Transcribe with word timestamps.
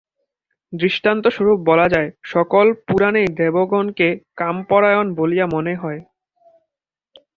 দৃষ্টান্তস্বরূপ 0.73 1.59
বলা 1.61 1.87
যায়, 1.89 2.09
সকল 2.23 2.65
পুরাণেই 2.87 3.27
দেবগণকে 3.39 4.07
কামপরায়ণ 4.37 5.07
বলিয়া 5.15 5.45
মনে 5.47 5.73
হয়। 5.75 6.01